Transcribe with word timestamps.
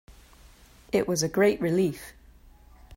It 0.91 1.07
was 1.07 1.21
a 1.21 1.29
great 1.29 1.61
relief 1.61 2.13